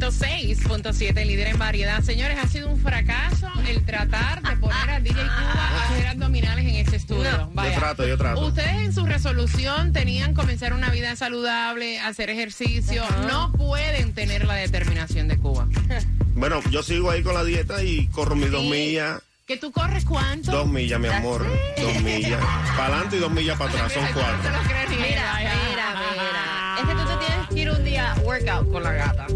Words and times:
106.7, 0.00 1.26
líder 1.26 1.48
en 1.48 1.58
variedad. 1.58 2.02
Señores, 2.02 2.38
ha 2.42 2.48
sido 2.48 2.70
un 2.70 2.80
fracaso 2.80 3.48
el 3.68 3.84
tratar 3.84 4.40
de 4.42 4.56
poner 4.56 4.90
a 4.90 5.00
DJ 5.00 5.14
Cuba 5.14 5.52
a 5.52 5.88
hacer 5.90 6.06
abdominales 6.06 6.64
en 6.64 6.76
este 6.76 6.96
estudio. 6.96 7.50
Vaya. 7.52 7.74
Yo 7.74 7.78
trato, 7.78 8.06
yo 8.06 8.16
trato. 8.16 8.40
Ustedes 8.40 8.76
en 8.76 8.92
su 8.94 9.04
resolución 9.04 9.92
tenían 9.92 10.32
comenzar 10.32 10.72
una 10.72 10.88
vida 10.90 11.14
saludable, 11.16 12.00
hacer 12.00 12.30
ejercicio. 12.30 13.04
No 13.28 13.52
pueden 13.52 14.14
tener 14.14 14.46
la 14.46 14.54
determinación 14.54 15.28
de 15.28 15.36
Cuba. 15.36 15.68
Bueno, 16.34 16.60
yo 16.70 16.82
sigo 16.82 17.10
ahí 17.10 17.22
con 17.22 17.34
la 17.34 17.44
dieta 17.44 17.82
y 17.82 18.06
corro 18.06 18.34
mis 18.34 18.50
dos 18.50 18.64
millas. 18.64 19.20
¿Que 19.46 19.58
tú 19.58 19.70
corres 19.70 20.04
cuánto? 20.04 20.52
Dos 20.52 20.66
millas, 20.66 20.98
mi 20.98 21.08
amor. 21.08 21.44
Dos 21.76 22.02
millas. 22.02 22.40
Para 22.76 22.86
adelante 22.94 23.16
y 23.16 23.18
dos 23.18 23.32
millas 23.32 23.58
para 23.58 23.70
atrás. 23.70 23.92
Son 23.92 24.04
cuatro. 24.14 24.50
Mira, 24.90 25.34
mira, 25.36 25.94
mira. 26.14 26.76
Es 26.80 26.86
que 26.86 26.94
tú 26.94 27.04
te 27.06 27.26
tienes 27.26 27.48
que 27.48 27.58
ir 27.58 27.70
un 27.70 27.84
día 27.84 28.14
workout 28.24 28.70
con 28.72 28.82
la 28.82 28.92
gata. 28.92 29.26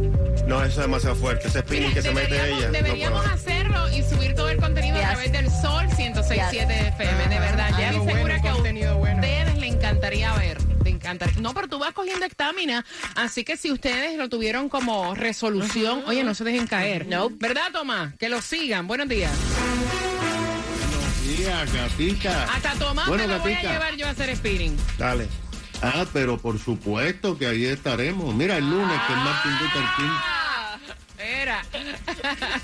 No, 0.47 0.59
eso 0.63 0.69
es 0.81 0.87
demasiado 0.87 1.17
fuerte. 1.17 1.49
Ese 1.49 1.61
spinning 1.61 1.89
Mira, 1.89 1.95
que 1.95 2.03
se 2.03 2.13
mete 2.15 2.35
ella. 2.51 2.67
no 2.67 2.73
deberíamos 2.73 3.21
puedo. 3.23 3.35
hacerlo 3.35 3.89
y 3.91 4.03
subir 4.03 4.35
todo 4.35 4.49
el 4.51 4.59
contenido 4.59 4.97
a 4.97 5.01
Yes. 5.01 5.09
través 5.11 5.33
del 5.33 5.51
Sol 5.51 5.87
106.7 5.97 6.89
FM. 6.89 7.29
De 7.29 7.39
verdad, 7.41 7.71
ya 7.79 7.91
estoy 7.91 8.13
segura 8.13 8.41
que 8.43 8.49
a 8.49 8.57
ustedes 8.57 9.57
le 9.59 9.67
encantaría 9.67 10.33
ver. 10.35 10.59
Encantaría. 10.85 11.41
No, 11.41 11.55
pero 11.55 11.67
tú 11.69 11.79
vas 11.79 11.93
cogiendo 11.93 12.27
estamina, 12.27 12.85
así 13.17 13.43
que 13.45 13.57
si 13.57 13.73
ustedes 13.73 14.19
lo 14.19 14.29
tuvieron 14.29 14.69
como 14.69 15.15
resolución, 15.15 16.03
oye, 16.07 16.25
no 16.25 16.35
se 16.35 16.45
dejen 16.45 16.67
caer. 16.67 17.07
No. 17.07 17.31
¿Verdad, 17.31 17.73
Tomás? 17.73 18.15
Que 18.17 18.29
lo 18.29 18.43
sigan. 18.43 18.87
Buenos 18.87 19.09
días. 19.09 19.33
Buenos 21.25 21.39
días, 21.39 21.73
gatita. 21.73 22.45
Hasta 22.53 22.73
Tomás 22.75 23.07
Bueno, 23.09 23.27
me 23.27 23.33
lo 23.35 23.41
voy 23.41 23.53
a 23.55 23.63
llevar 23.63 23.97
yo 23.97 24.07
a 24.07 24.11
hacer 24.11 24.37
spinning. 24.37 24.77
Dale. 24.99 25.27
Ah, 25.83 26.07
pero 26.13 26.39
por 26.39 26.59
supuesto 26.59 27.37
que 27.37 27.47
ahí 27.47 27.65
estaremos. 27.67 28.35
Mira, 28.35 28.57
el 28.59 28.69
lunes 28.69 29.01
que 29.07 29.13
es 29.13 29.19
Martin 29.19 29.53
Luther 29.53 29.85
King. 29.97 30.11
Ah, 30.11 30.79
Era. 31.19 31.65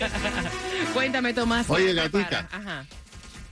Cuéntame, 0.95 1.35
Tomás. 1.35 1.69
Oye, 1.69 1.95
¿qué 1.95 1.95
te 1.95 2.19
gatita. 2.19 2.49
Ajá. 2.51 2.87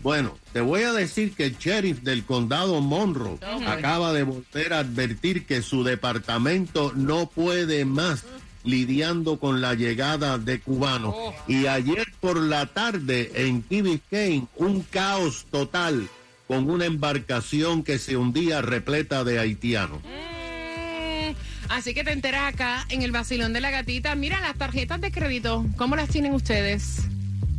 Bueno, 0.00 0.38
te 0.52 0.60
voy 0.60 0.82
a 0.82 0.92
decir 0.92 1.34
que 1.34 1.46
el 1.46 1.58
sheriff 1.58 2.00
del 2.02 2.24
condado 2.24 2.80
Monroe 2.80 3.38
acaba 3.66 4.12
de 4.12 4.22
volver 4.22 4.72
a 4.72 4.78
advertir 4.80 5.44
que 5.44 5.60
su 5.60 5.82
departamento 5.82 6.92
no 6.94 7.26
puede 7.26 7.84
más 7.84 8.24
lidiando 8.62 9.38
con 9.38 9.60
la 9.60 9.74
llegada 9.74 10.38
de 10.38 10.60
cubanos. 10.60 11.14
Y 11.48 11.66
ayer 11.66 12.06
por 12.20 12.36
la 12.36 12.66
tarde 12.66 13.32
en 13.34 13.62
Key 13.62 13.82
Biscayne, 13.82 14.46
un 14.56 14.82
caos 14.82 15.46
total 15.50 16.08
con 16.48 16.70
una 16.70 16.86
embarcación 16.86 17.84
que 17.84 17.98
se 17.98 18.16
hundía 18.16 18.62
repleta 18.62 19.22
de 19.22 19.38
haitianos. 19.38 20.00
Mm, 20.02 21.34
Así 21.68 21.92
que 21.92 22.02
te 22.02 22.12
enteras 22.12 22.54
acá 22.54 22.86
en 22.88 23.02
el 23.02 23.12
vacilón 23.12 23.52
de 23.52 23.60
la 23.60 23.70
gatita. 23.70 24.14
Mira 24.14 24.40
las 24.40 24.56
tarjetas 24.56 25.00
de 25.02 25.12
crédito, 25.12 25.66
¿cómo 25.76 25.96
las 25.96 26.08
tienen 26.08 26.32
ustedes? 26.32 27.02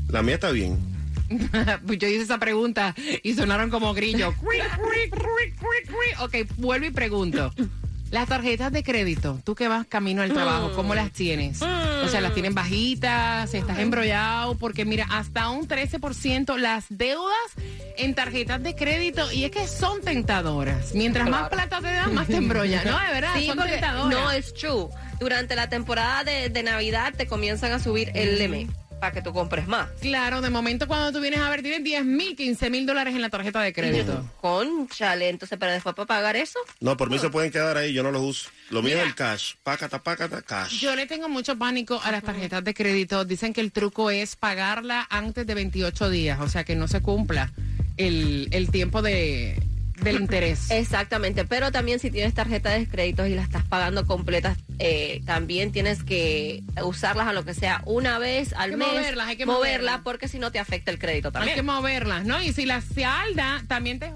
La 0.09 0.23
mía 0.23 0.35
está 0.35 0.49
bien. 0.49 0.79
pues 1.85 1.99
yo 1.99 2.07
hice 2.07 2.23
esa 2.23 2.39
pregunta 2.39 2.95
y 3.21 3.33
sonaron 3.35 3.69
como 3.69 3.93
grillos. 3.93 4.33
Ok, 6.21 6.35
vuelvo 6.57 6.87
y 6.87 6.91
pregunto. 6.91 7.53
Las 8.11 8.27
tarjetas 8.27 8.71
de 8.71 8.83
crédito, 8.83 9.39
tú 9.45 9.55
que 9.55 9.67
vas 9.67 9.85
camino 9.87 10.21
al 10.21 10.33
trabajo, 10.33 10.73
¿cómo 10.75 10.95
las 10.95 11.11
tienes? 11.11 11.61
O 12.09 12.11
sea, 12.11 12.21
las 12.21 12.33
tienen 12.33 12.55
bajitas, 12.55 13.53
estás 13.53 13.77
embrollado, 13.79 14.55
porque 14.57 14.83
mira, 14.83 15.05
hasta 15.11 15.49
un 15.49 15.67
13% 15.67 16.57
las 16.57 16.85
deudas 16.89 17.35
en 17.97 18.15
tarjetas 18.15 18.63
de 18.63 18.75
crédito 18.75 19.31
y 19.31 19.43
es 19.43 19.51
que 19.51 19.67
son 19.67 20.01
tentadoras. 20.01 20.93
Mientras 20.95 21.29
más 21.29 21.49
plata 21.49 21.79
te 21.81 21.91
dan, 21.91 22.13
más 22.15 22.27
te 22.27 22.37
embrollan. 22.37 22.85
No, 22.85 22.97
de 22.99 23.13
verdad, 23.13 23.33
Sí, 23.37 23.45
son 23.47 23.59
tentadoras. 23.59 24.09
no 24.11 24.31
es 24.31 24.53
true. 24.55 24.87
Durante 25.19 25.55
la 25.55 25.69
temporada 25.69 26.23
de, 26.23 26.49
de 26.49 26.63
Navidad 26.63 27.13
te 27.15 27.27
comienzan 27.27 27.71
a 27.73 27.79
subir 27.79 28.11
el 28.15 28.39
limit 28.39 28.71
para 28.99 29.11
que 29.11 29.21
tú 29.21 29.33
compres 29.33 29.67
más. 29.67 29.89
Claro, 30.01 30.41
de 30.41 30.49
momento 30.49 30.87
cuando 30.87 31.11
tú 31.11 31.21
vienes 31.21 31.39
a 31.39 31.49
ver, 31.49 31.61
tienes 31.61 31.83
10 31.83 32.05
mil, 32.05 32.35
15 32.35 32.69
mil 32.69 32.85
dólares 32.85 33.15
en 33.15 33.21
la 33.21 33.29
tarjeta 33.29 33.61
de 33.61 33.73
crédito. 33.73 34.25
Conchale, 34.41 35.29
entonces, 35.29 35.57
pero 35.59 35.71
después 35.71 35.95
para 35.95 36.05
pagar 36.05 36.35
eso. 36.35 36.59
No, 36.79 36.97
por 36.97 37.09
mí 37.09 37.19
se 37.19 37.29
pueden 37.29 37.51
quedar 37.51 37.77
ahí. 37.77 37.93
Yo 37.93 38.03
no 38.03 38.11
los 38.11 38.21
uso. 38.21 38.49
Lo 38.69 38.81
mío 38.81 38.95
Mira. 38.95 39.03
es 39.03 39.09
el 39.09 39.15
cash. 39.15 39.53
Pácata, 39.63 40.03
pácata, 40.03 40.41
cash. 40.41 40.79
Yo 40.79 40.95
le 40.95 41.05
tengo 41.05 41.29
mucho 41.29 41.57
pánico 41.57 41.99
a 42.03 42.11
las 42.11 42.23
tarjetas 42.23 42.63
de 42.63 42.73
crédito. 42.73 43.25
Dicen 43.25 43.53
que 43.53 43.61
el 43.61 43.71
truco 43.71 44.11
es 44.11 44.35
pagarla 44.35 45.07
antes 45.09 45.45
de 45.47 45.55
28 45.55 46.09
días, 46.09 46.39
o 46.41 46.47
sea 46.47 46.63
que 46.63 46.75
no 46.75 46.87
se 46.87 47.01
cumpla 47.01 47.51
el, 47.97 48.47
el 48.51 48.71
tiempo 48.71 49.01
de, 49.01 49.61
del 50.01 50.21
interés. 50.21 50.69
Exactamente, 50.71 51.45
pero 51.45 51.71
también 51.71 51.99
si 51.99 52.11
tienes 52.11 52.33
tarjeta 52.33 52.69
de 52.71 52.87
créditos 52.87 53.27
y 53.27 53.35
la 53.35 53.41
estás 53.43 53.63
pagando 53.65 54.05
completas, 54.05 54.57
eh, 54.79 55.21
también 55.25 55.71
tienes 55.71 56.03
que 56.03 56.63
usarlas 56.83 57.27
a 57.27 57.33
lo 57.33 57.43
que 57.45 57.53
sea 57.53 57.81
una 57.85 58.19
vez 58.19 58.53
al 58.53 58.71
que 58.71 58.77
mes. 58.77 58.87
moverlas, 58.87 59.27
hay 59.27 59.37
que 59.37 59.45
moverla 59.45 59.59
moverlas. 59.77 60.01
porque 60.03 60.27
si 60.27 60.39
no 60.39 60.51
te 60.51 60.59
afecta 60.59 60.91
el 60.91 60.99
crédito 60.99 61.29
Hay 61.29 61.33
también. 61.33 61.55
que 61.55 61.63
moverlas, 61.63 62.25
¿no? 62.25 62.41
Y 62.41 62.53
si 62.53 62.65
la 62.65 62.81
salda, 62.81 63.63
también 63.67 63.99
te... 63.99 64.11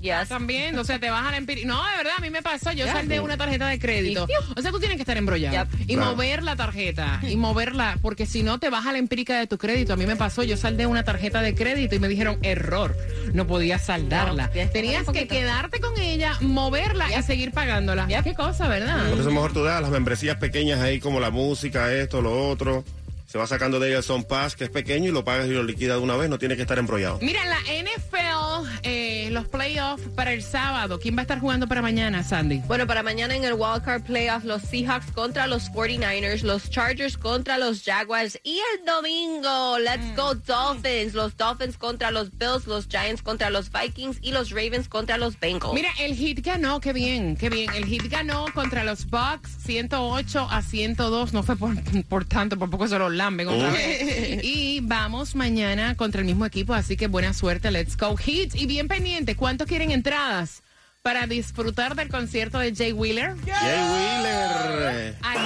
Yes. 0.00 0.28
También, 0.28 0.78
o 0.78 0.84
sea, 0.84 0.98
te 0.98 1.10
baja 1.10 1.30
la 1.30 1.36
empírica. 1.36 1.66
No, 1.66 1.82
de 1.84 1.96
verdad, 1.96 2.12
a 2.18 2.20
mí 2.20 2.30
me 2.30 2.42
pasó. 2.42 2.72
Yo 2.72 2.86
Ya. 2.86 2.92
saldé 2.92 3.20
una 3.20 3.36
tarjeta 3.36 3.68
de 3.68 3.78
crédito. 3.78 4.26
O 4.56 4.60
sea, 4.62 4.70
tú 4.70 4.78
tienes 4.78 4.96
que 4.96 5.02
estar 5.02 5.16
embrollado. 5.16 5.56
Yep. 5.56 5.80
Y 5.90 5.94
Claro. 5.94 6.10
mover 6.12 6.42
la 6.42 6.56
tarjeta. 6.56 7.20
Y 7.28 7.36
moverla, 7.36 7.98
porque 8.02 8.26
si 8.26 8.42
no 8.42 8.58
te 8.58 8.70
baja 8.70 8.92
la 8.92 8.98
empírica 8.98 9.38
de 9.38 9.46
tu 9.46 9.58
crédito. 9.58 9.92
A 9.92 9.96
mí 9.96 10.06
me 10.06 10.16
pasó. 10.16 10.42
Yo 10.42 10.56
saldé 10.56 10.86
una 10.86 11.04
tarjeta 11.04 11.40
de 11.42 11.54
crédito 11.54 11.94
y 11.94 11.98
me 11.98 12.08
dijeron 12.08 12.38
error. 12.42 12.96
No 13.32 13.46
podías 13.46 13.84
saldarla. 13.86 14.50
No, 14.54 14.70
Tenías 14.70 15.06
que 15.10 15.26
quedarte 15.26 15.80
con 15.80 15.98
ella, 15.98 16.36
moverla 16.40 17.06
y 17.18 17.22
seguir 17.22 17.52
pagándola. 17.52 18.06
Qué 18.22 18.34
cosa, 18.34 18.68
¿verdad? 18.68 19.08
Por 19.10 19.20
eso 19.20 19.30
mejor 19.30 19.52
tú 19.52 19.62
das 19.64 19.80
las 19.80 19.90
membresías 19.90 20.36
pequeñas 20.36 20.80
ahí, 20.80 21.00
como 21.00 21.20
la 21.20 21.30
música, 21.30 21.92
esto, 21.92 22.20
lo 22.22 22.48
otro. 22.48 22.84
Se 23.26 23.38
va 23.38 23.46
sacando 23.46 23.80
de 23.80 23.88
ella 23.88 23.98
el 23.98 24.04
Son 24.04 24.24
Pass, 24.24 24.54
que 24.54 24.64
es 24.64 24.70
pequeño, 24.70 25.08
y 25.08 25.12
lo 25.12 25.24
pagas 25.24 25.46
y 25.46 25.50
lo 25.50 25.64
liquidas 25.64 25.98
de 25.98 26.04
una 26.04 26.16
vez. 26.16 26.30
No 26.30 26.38
tiene 26.38 26.54
que 26.54 26.62
estar 26.62 26.78
embrollado. 26.78 27.18
Mira, 27.20 27.42
en 27.42 27.50
la 27.50 27.90
NFL, 27.90 28.68
eh, 28.84 29.28
los 29.32 29.48
playoffs 29.48 30.04
para 30.14 30.32
el 30.32 30.42
sábado. 30.42 31.00
¿Quién 31.00 31.16
va 31.16 31.20
a 31.20 31.22
estar 31.22 31.40
jugando 31.40 31.66
para 31.66 31.82
mañana, 31.82 32.22
Sandy? 32.22 32.62
Bueno, 32.66 32.86
para 32.86 33.02
mañana 33.02 33.34
en 33.34 33.44
el 33.44 33.54
Wildcard 33.54 34.02
Playoff, 34.04 34.44
los 34.44 34.62
Seahawks 34.62 35.10
contra 35.12 35.46
los 35.48 35.70
49ers, 35.72 36.42
los 36.42 36.70
Chargers 36.70 37.18
contra 37.18 37.58
los 37.58 37.82
Jaguars 37.82 38.38
y 38.44 38.58
el 38.58 38.84
domingo, 38.84 39.78
let's 39.78 40.16
go 40.16 40.34
Dolphins, 40.34 41.14
los 41.14 41.36
Dolphins 41.36 41.76
contra 41.76 42.10
los 42.10 42.30
Bills, 42.30 42.66
los 42.66 42.86
Giants 42.88 43.22
contra 43.22 43.50
los 43.50 43.70
Vikings 43.72 44.18
y 44.22 44.30
los 44.30 44.50
Ravens 44.50 44.88
contra 44.88 45.18
los 45.18 45.38
Bengals. 45.40 45.74
Mira, 45.74 45.90
el 45.98 46.14
Hit 46.14 46.44
ganó, 46.44 46.80
qué 46.80 46.92
bien, 46.92 47.36
qué 47.36 47.50
bien. 47.50 47.72
El 47.74 47.86
Hit 47.86 48.08
ganó 48.08 48.46
contra 48.54 48.84
los 48.84 49.06
Bucks 49.06 49.50
108 49.64 50.48
a 50.48 50.62
102. 50.62 51.32
No 51.32 51.42
fue 51.42 51.56
por, 51.56 51.74
por 52.04 52.24
tanto, 52.24 52.56
por 52.56 52.70
poco 52.70 52.86
se 52.86 52.98
los 52.98 53.15
lamben 53.16 53.48
otra 53.48 53.70
vez. 53.70 54.42
Y 54.44 54.80
vamos 54.80 55.34
mañana 55.34 55.96
contra 55.96 56.20
el 56.20 56.26
mismo 56.26 56.46
equipo, 56.46 56.74
así 56.74 56.96
que 56.96 57.08
buena 57.08 57.32
suerte. 57.32 57.70
Let's 57.70 57.96
go 57.96 58.16
Hit. 58.16 58.54
Y 58.54 58.66
bien 58.66 58.88
pendiente, 58.88 59.34
¿cuántos 59.34 59.66
quieren 59.66 59.90
entradas 59.90 60.62
para 61.06 61.28
disfrutar 61.28 61.94
del 61.94 62.08
concierto 62.08 62.58
de 62.58 62.74
Jay 62.74 62.92
Wheeler? 62.92 63.36
Jay 63.46 63.78
Wheeler. 63.92 65.14
Ay, 65.22 65.38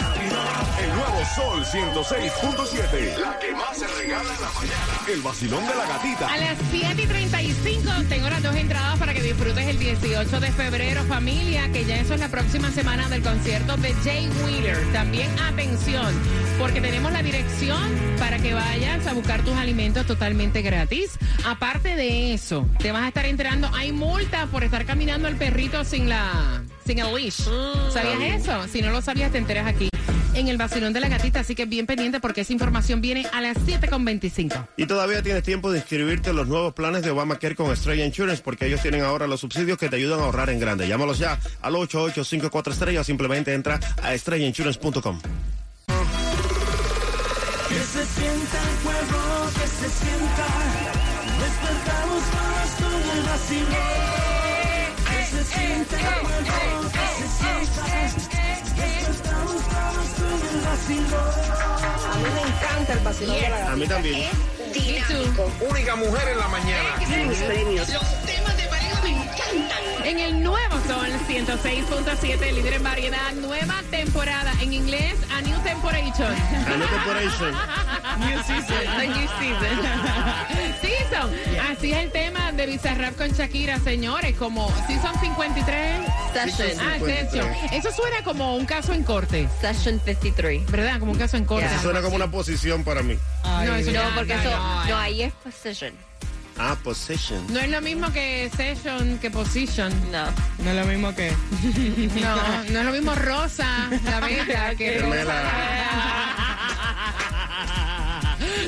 El 0.82 0.88
nuevo 0.88 1.22
Sol 1.34 1.62
106.7. 1.62 3.18
La 3.18 3.38
que 3.38 3.52
más 3.52 3.76
se 3.76 3.86
regala 3.86 4.22
en 4.22 4.40
la 4.40 4.50
mañana. 4.52 4.80
El 5.06 5.20
vacilón 5.20 5.66
de 5.66 5.74
la 5.74 5.84
gatita. 5.84 6.28
A 6.28 6.38
las 6.38 6.56
7 6.70 7.02
y 7.02 7.06
35 7.06 7.92
tengo 8.08 8.30
las 8.30 8.42
dos 8.42 8.56
entradas 8.56 8.98
para 8.98 9.12
que 9.12 9.20
disfrutes 9.20 9.66
el 9.66 9.78
18 9.78 10.40
de 10.40 10.50
febrero, 10.50 11.04
familia, 11.04 11.70
que 11.70 11.84
ya 11.84 11.96
eso 11.96 12.14
es 12.14 12.20
la 12.20 12.28
próxima 12.28 12.70
semana 12.70 13.10
del 13.10 13.22
concierto 13.22 13.76
de 13.76 13.92
Jay 14.02 14.30
Wheeler. 14.42 14.78
También 14.94 15.28
atención, 15.40 16.14
porque 16.58 16.80
tenemos 16.80 17.12
la 17.12 17.22
dirección 17.22 17.94
para 18.18 18.38
que 18.38 18.54
vayas 18.54 19.06
a 19.06 19.12
buscar 19.12 19.42
tus 19.42 19.58
alimentos 19.58 20.06
totalmente 20.06 20.62
gratis. 20.62 21.18
Aparte 21.44 21.96
de 21.96 22.32
eso, 22.32 22.66
te 22.78 22.92
vas 22.92 23.02
a 23.02 23.08
estar 23.08 23.26
enterando, 23.26 23.70
hay 23.74 23.92
multa 23.92 24.46
por 24.46 24.64
estar 24.64 24.86
caminando 24.86 25.28
el 25.28 25.36
perrito 25.50 25.84
sin 25.84 26.08
la 26.08 26.62
sin 26.86 27.00
el 27.00 27.12
leash. 27.12 27.48
¿Sabías 27.92 28.40
eso? 28.40 28.68
Si 28.68 28.82
no 28.82 28.90
lo 28.90 29.02
sabías, 29.02 29.32
te 29.32 29.38
enteras 29.38 29.66
aquí 29.66 29.88
en 30.34 30.46
el 30.46 30.56
vacilón 30.56 30.92
de 30.92 31.00
la 31.00 31.08
gatita, 31.08 31.40
así 31.40 31.56
que 31.56 31.66
bien 31.66 31.86
pendiente 31.86 32.20
porque 32.20 32.42
esa 32.42 32.52
información 32.52 33.00
viene 33.00 33.26
a 33.32 33.40
las 33.40 33.56
7.25. 33.56 34.68
Y 34.76 34.86
todavía 34.86 35.22
tienes 35.22 35.42
tiempo 35.42 35.72
de 35.72 35.78
inscribirte 35.78 36.30
en 36.30 36.36
los 36.36 36.46
nuevos 36.46 36.72
planes 36.72 37.02
de 37.02 37.10
Obamacare 37.10 37.56
con 37.56 37.72
Estrella 37.72 38.06
Insurance 38.06 38.42
porque 38.44 38.66
ellos 38.66 38.80
tienen 38.80 39.02
ahora 39.02 39.26
los 39.26 39.40
subsidios 39.40 39.76
que 39.76 39.88
te 39.88 39.96
ayudan 39.96 40.20
a 40.20 40.24
ahorrar 40.24 40.50
en 40.50 40.60
grande. 40.60 40.86
Llámalos 40.86 41.18
ya 41.18 41.32
al 41.62 41.74
8854 41.74 42.72
estrella 42.72 43.00
o 43.00 43.04
simplemente 43.04 43.52
entra 43.52 43.80
a 44.02 44.14
estrellainsurance.com. 44.14 45.20
Que 47.68 47.74
se 47.74 48.04
sienta 48.06 48.58
el 48.70 48.76
pueblo, 48.84 49.50
que 49.54 49.66
se 49.66 49.88
sienta. 49.98 50.46
Despertamos 51.40 52.22
todos 52.30 52.70
con 52.78 53.18
el 53.18 53.22
vacilón. 53.24 54.39
A 62.10 62.16
mí 62.16 62.28
me 62.34 62.40
encanta 62.42 62.92
el 62.92 62.98
vacilón 63.00 63.40
de 63.40 63.48
la 63.48 63.72
A 63.72 63.76
mí 63.76 63.86
también. 63.86 64.30
dinámico. 64.72 65.50
Única 65.68 65.96
mujer 65.96 66.28
en 66.28 66.38
la 66.38 66.48
mañana. 66.48 66.96
Mis 67.28 67.38
premios. 67.38 67.88
En 70.04 70.18
el 70.18 70.42
nuevo 70.42 70.76
Sol 70.86 71.08
106.7, 71.28 72.52
líder 72.52 72.74
en 72.74 72.82
variedad, 72.82 73.32
nueva 73.34 73.82
temporada. 73.90 74.52
En 74.60 74.72
inglés, 74.72 75.14
A 75.32 75.40
New 75.42 75.58
Temporation. 75.62 76.32
A 76.32 76.76
New 76.76 76.88
Temporation. 76.88 77.54
New 78.20 78.42
season. 78.42 78.98
The 78.98 79.06
new 79.06 79.28
season. 79.38 80.80
season. 80.80 81.30
Así 81.70 81.92
es 81.92 81.98
el 81.98 82.10
tema 82.10 82.52
de 82.52 82.66
Bizarrap 82.66 83.16
con 83.16 83.28
Shakira, 83.30 83.78
señores. 83.78 84.36
Como 84.36 84.68
Season 84.86 85.12
53. 85.20 86.06
Session. 86.32 86.80
Ah, 86.80 86.94
53. 86.98 87.30
session. 87.30 87.48
Eso 87.72 87.90
suena 87.92 88.22
como 88.24 88.56
un 88.56 88.66
caso 88.66 88.92
en 88.92 89.04
corte, 89.04 89.48
Session 89.60 90.00
53. 90.04 90.66
¿verdad? 90.70 90.98
Como 90.98 91.12
un 91.12 91.18
caso 91.18 91.36
en 91.36 91.44
corte. 91.44 91.68
Yeah. 91.68 91.82
Suena 91.82 92.02
como 92.02 92.16
una 92.16 92.30
posición 92.30 92.84
para 92.84 93.02
mí. 93.02 93.16
no, 93.44 93.76
eso 93.76 93.90
No, 93.92 94.00
porque 94.14 94.34
no, 94.34 94.40
eso, 94.40 94.50
no, 94.50 94.84
no, 94.86 94.96
ahí 94.98 95.22
es 95.22 95.32
position. 95.34 95.94
Ah, 96.58 96.76
possession. 96.82 97.42
No 97.52 97.58
es 97.60 97.70
lo 97.70 97.80
mismo 97.80 98.12
que 98.12 98.50
session 98.54 99.18
que 99.18 99.30
position. 99.30 99.92
No. 100.10 100.26
No 100.62 100.70
es 100.70 100.76
lo 100.76 100.84
mismo 100.84 101.14
que. 101.14 101.32
No, 102.20 102.36
no 102.70 102.78
es 102.80 102.84
lo 102.84 102.92
mismo 102.92 103.14
rosa, 103.14 103.88
la 104.04 104.20
bella, 104.20 104.74
que 104.78 104.98
Gemela. 105.00 105.42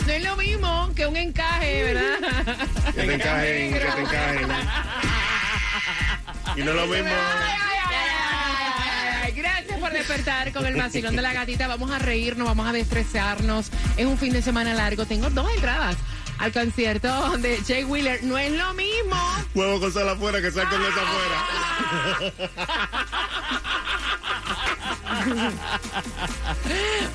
No 0.07 0.13
es 0.13 0.23
lo 0.25 0.37
mismo 0.37 0.91
que 0.95 1.07
un 1.07 1.17
encaje, 1.17 1.85
¿verdad? 1.85 2.57
Que 2.95 3.03
te 3.03 3.15
encajen, 3.15 3.73
que 3.73 3.79
te 3.79 4.01
encajen. 4.01 4.49
Y 6.57 6.63
no 6.63 6.71
es 6.71 6.77
lo 6.77 6.87
mismo. 6.87 7.11
Gracias 9.35 9.79
por 9.79 9.93
despertar 9.93 10.53
con 10.53 10.67
el 10.67 10.75
vacilón 10.75 11.17
de 11.17 11.23
la 11.23 11.33
gatita. 11.33 11.69
Vamos 11.69 11.91
a 11.91 11.99
reírnos, 11.99 12.47
vamos 12.47 12.67
a 12.67 12.77
estresarnos. 12.77 13.71
Es 13.97 14.05
un 14.07 14.19
fin 14.19 14.33
de 14.33 14.43
semana 14.43 14.75
largo. 14.75 15.07
Tengo 15.07 15.31
dos 15.31 15.49
entradas 15.55 15.97
al 16.43 16.53
concierto 16.53 17.39
de 17.39 17.59
Jay 17.65 17.85
Wheeler. 17.85 18.25
No 18.25 18.37
es 18.37 18.51
lo 18.51 18.75
mismo. 18.75 19.15
Huevo 19.55 19.79
con 19.79 19.93
sal 19.93 20.09
afuera 20.09 20.41
que 20.41 20.51
sal 20.51 20.69
con 20.69 20.83
esa 20.83 21.01
afuera. 21.01 22.33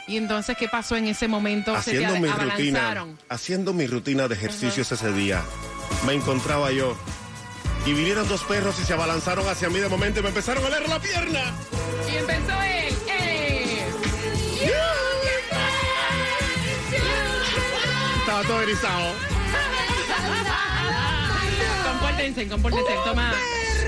¿Y 0.07 0.17
entonces 0.17 0.57
qué 0.57 0.67
pasó 0.67 0.95
en 0.95 1.07
ese 1.07 1.27
momento? 1.27 1.75
Haciendo 1.75 2.09
Se 2.09 2.13
te 2.15 2.19
mi 2.19 2.29
rutina. 2.29 3.05
Haciendo 3.29 3.73
mi 3.73 3.87
rutina 3.87 4.27
de 4.27 4.35
ejercicios 4.35 4.91
ese 4.91 5.13
día. 5.13 5.41
Me 6.05 6.13
encontraba 6.13 6.71
yo. 6.71 6.97
Y 7.85 7.93
vinieron 7.93 8.27
dos 8.27 8.43
perros 8.43 8.79
y 8.79 8.85
se 8.85 8.93
abalanzaron 8.93 9.47
hacia 9.49 9.69
mí 9.69 9.79
de 9.79 9.89
momento 9.89 10.19
y 10.19 10.23
me 10.23 10.29
empezaron 10.29 10.63
a 10.63 10.67
oler 10.67 10.87
la 10.87 10.99
pierna. 10.99 11.53
Y 12.11 12.15
empezó 12.17 12.61
él. 12.61 12.95
Estaba 18.19 18.43
todo 18.43 18.61
erizado. 18.61 19.13
Compórtense, 21.91 22.47
compórtense. 22.47 22.91
Tomás. 23.05 23.35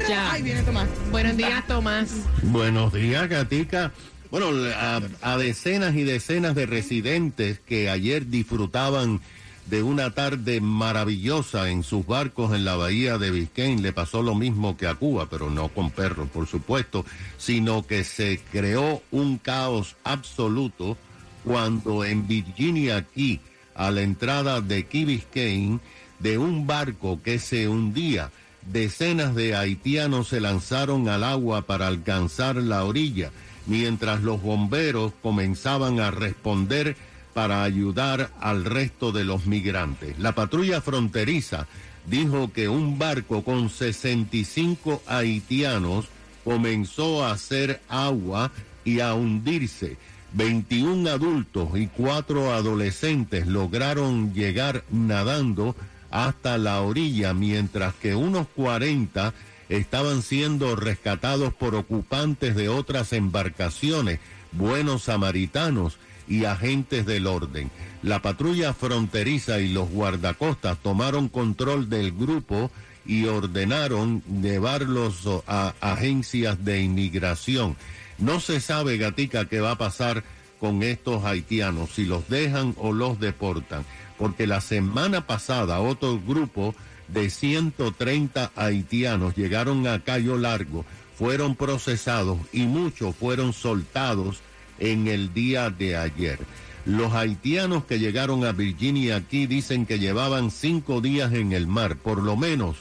Ya. 0.10 0.32
Ay, 0.32 0.42
viene 0.42 0.64
Tomás. 0.64 0.88
Buenos 1.12 1.38
días, 1.38 1.68
Tomás. 1.68 2.10
Buenos 2.42 2.94
días, 2.94 3.30
Gatica. 3.30 3.92
Bueno, 4.32 4.48
a, 4.76 5.02
a 5.22 5.38
decenas 5.38 5.94
y 5.96 6.04
decenas 6.04 6.56
de 6.56 6.66
residentes 6.66 7.60
que 7.60 7.90
ayer 7.90 8.28
disfrutaban 8.28 9.22
de 9.66 9.82
una 9.82 10.14
tarde 10.14 10.60
maravillosa 10.62 11.70
en 11.70 11.84
sus 11.84 12.06
barcos 12.06 12.54
en 12.54 12.66
la 12.66 12.76
bahía 12.76 13.18
de 13.18 13.32
Biscayne. 13.32 13.82
Le 13.82 13.94
pasó 13.94 14.22
lo 14.22 14.36
mismo 14.36 14.78
que 14.78 14.88
a 14.88 14.96
Cuba, 14.96 15.28
pero 15.30 15.50
no 15.50 15.70
con 15.70 15.92
perros, 15.92 16.30
por 16.30 16.48
supuesto, 16.48 17.06
sino 17.38 17.86
que 17.86 18.04
se 18.04 18.42
creó 18.52 19.02
un 19.12 19.38
caos 19.38 19.96
absoluto 20.04 20.98
cuando 21.44 22.04
en 22.04 22.28
Virginia 22.28 22.98
aquí, 22.98 23.40
a 23.76 23.92
la 23.92 24.02
entrada 24.02 24.62
de 24.62 24.86
Key 24.86 25.06
Biscayne, 25.06 25.80
de 26.20 26.38
un 26.38 26.68
barco 26.68 27.22
que 27.22 27.40
se 27.40 27.68
hundía, 27.68 28.32
decenas 28.72 29.36
de 29.36 29.56
haitianos 29.56 30.30
se 30.30 30.40
lanzaron 30.40 31.10
al 31.10 31.24
agua 31.24 31.64
para 31.64 31.88
alcanzar 31.88 32.56
la 32.56 32.86
orilla, 32.86 33.32
mientras 33.66 34.22
los 34.22 34.42
bomberos 34.42 35.14
comenzaban 35.22 36.00
a 36.00 36.12
responder 36.12 36.96
para 37.34 37.64
ayudar 37.64 38.32
al 38.40 38.66
resto 38.66 39.12
de 39.12 39.24
los 39.24 39.46
migrantes. 39.46 40.18
La 40.20 40.34
patrulla 40.36 40.82
fronteriza 40.82 41.68
dijo 42.06 42.52
que 42.52 42.70
un 42.70 43.00
barco 43.00 43.44
con 43.44 43.70
65 43.70 45.02
haitianos 45.08 46.06
comenzó 46.44 47.26
a 47.26 47.32
hacer 47.32 47.82
agua 47.90 48.52
y 48.86 49.00
a 49.00 49.14
hundirse. 49.14 49.98
21 50.34 51.10
adultos 51.10 51.70
y 51.76 51.88
4 51.88 52.54
adolescentes 52.54 53.48
lograron 53.48 54.34
llegar 54.34 54.84
nadando 54.92 55.76
hasta 56.10 56.58
la 56.58 56.82
orilla, 56.82 57.34
mientras 57.34 57.94
que 57.96 58.16
unos 58.16 58.48
40 58.56 59.34
estaban 59.70 60.22
siendo 60.22 60.76
rescatados 60.76 61.54
por 61.54 61.76
ocupantes 61.76 62.56
de 62.56 62.70
otras 62.70 63.14
embarcaciones, 63.14 64.20
buenos 64.52 65.04
samaritanos 65.04 65.98
y 66.28 66.46
agentes 66.46 67.06
del 67.06 67.28
orden. 67.28 67.72
La 68.02 68.22
patrulla 68.22 68.74
fronteriza 68.74 69.60
y 69.60 69.72
los 69.72 69.90
guardacostas 69.90 70.78
tomaron 70.80 71.30
control 71.30 71.90
del 71.90 72.12
grupo 72.12 72.72
y 73.06 73.26
ordenaron 73.26 74.24
llevarlos 74.42 75.28
a 75.48 75.74
agencias 75.82 76.64
de 76.64 76.82
inmigración. 76.82 77.76
No 78.18 78.40
se 78.40 78.60
sabe, 78.60 78.98
Gatica, 78.98 79.46
qué 79.46 79.60
va 79.60 79.72
a 79.72 79.78
pasar 79.78 80.24
con 80.60 80.82
estos 80.84 81.26
haitianos, 81.26 81.90
si 81.92 82.06
los 82.06 82.30
dejan 82.30 82.76
o 82.78 82.94
los 82.94 83.20
deportan. 83.20 83.86
Porque 84.18 84.48
la 84.48 84.62
semana 84.62 85.28
pasada 85.28 85.82
otro 85.82 86.22
grupo 86.26 86.74
de 87.10 87.30
130 87.30 88.52
haitianos 88.56 89.36
llegaron 89.36 89.88
a 89.88 90.00
Cayo 90.00 90.38
Largo, 90.38 90.86
fueron 91.18 91.56
procesados 91.56 92.40
y 92.54 92.62
muchos 92.62 93.16
fueron 93.16 93.54
soltados 93.54 94.42
en 94.84 95.08
el 95.08 95.34
día 95.34 95.70
de 95.70 95.96
ayer. 95.96 96.40
Los 96.86 97.14
haitianos 97.14 97.86
que 97.86 98.00
llegaron 98.00 98.44
a 98.44 98.52
Virginia 98.52 99.16
aquí 99.16 99.48
dicen 99.48 99.86
que 99.86 100.00
llevaban 100.00 100.52
cinco 100.52 101.00
días 101.00 101.32
en 101.32 101.54
el 101.54 101.68
mar, 101.68 101.96
por 101.96 102.22
lo 102.22 102.36
menos 102.36 102.78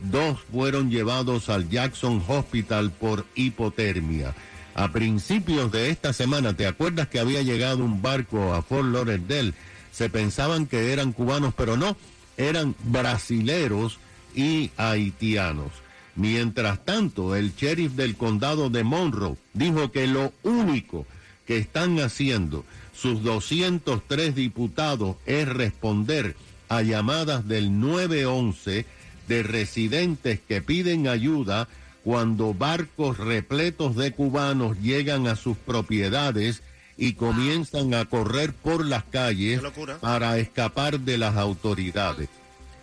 dos 0.00 0.38
fueron 0.52 0.90
llevados 0.90 1.48
al 1.48 1.70
Jackson 1.70 2.22
Hospital 2.28 2.90
por 2.90 3.24
hipotermia. 3.34 4.34
A 4.74 4.92
principios 4.92 5.72
de 5.72 5.88
esta 5.88 6.12
semana, 6.12 6.54
¿te 6.54 6.66
acuerdas 6.66 7.08
que 7.08 7.18
había 7.18 7.40
llegado 7.40 7.82
un 7.82 8.02
barco 8.02 8.52
a 8.52 8.60
Fort 8.60 8.92
Lauderdale? 8.92 9.54
Se 9.90 10.10
pensaban 10.10 10.66
que 10.66 10.92
eran 10.92 11.12
cubanos, 11.12 11.54
pero 11.56 11.78
no, 11.78 11.96
eran 12.36 12.74
brasileros 12.84 13.98
y 14.34 14.70
haitianos. 14.76 15.72
Mientras 16.14 16.84
tanto, 16.84 17.34
el 17.34 17.54
sheriff 17.56 17.92
del 17.92 18.16
condado 18.16 18.68
de 18.68 18.84
Monroe 18.84 19.36
dijo 19.54 19.90
que 19.90 20.06
lo 20.06 20.34
único 20.42 21.06
que 21.46 21.58
están 21.58 22.00
haciendo 22.00 22.64
sus 22.94 23.22
203 23.22 24.34
diputados 24.34 25.16
es 25.26 25.48
responder 25.48 26.34
a 26.68 26.82
llamadas 26.82 27.46
del 27.46 27.78
911 27.78 28.86
de 29.28 29.42
residentes 29.42 30.40
que 30.46 30.62
piden 30.62 31.08
ayuda 31.08 31.68
cuando 32.04 32.54
barcos 32.54 33.18
repletos 33.18 33.96
de 33.96 34.12
cubanos 34.12 34.78
llegan 34.80 35.26
a 35.26 35.36
sus 35.36 35.56
propiedades 35.56 36.62
y 36.96 37.14
comienzan 37.14 37.94
a 37.94 38.04
correr 38.06 38.52
por 38.52 38.84
las 38.84 39.04
calles 39.04 39.60
para 40.00 40.38
escapar 40.38 41.00
de 41.00 41.18
las 41.18 41.36
autoridades. 41.36 42.28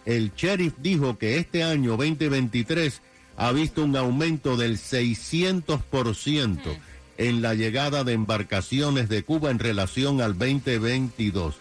El 0.06 0.34
sheriff 0.36 0.74
dijo 0.78 1.18
que 1.18 1.38
este 1.38 1.64
año 1.64 1.92
2023 1.92 3.02
ha 3.38 3.52
visto 3.52 3.84
un 3.84 3.96
aumento 3.96 4.58
del 4.58 4.78
600% 4.78 6.60
en 7.18 7.42
la 7.42 7.54
llegada 7.54 8.04
de 8.04 8.14
embarcaciones 8.14 9.10
de 9.10 9.24
Cuba 9.24 9.52
en 9.52 9.60
relación 9.60 10.22
al 10.22 10.38
2022. 10.38 11.56